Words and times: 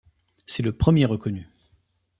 C'est 0.47 0.63
le 0.63 0.71
premier 0.71 1.05
reconnu. 1.05 1.47